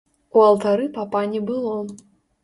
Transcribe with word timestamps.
У 0.37 0.41
алтары 0.45 0.87
папа 0.95 1.21
не 1.33 1.41
было. 1.49 1.75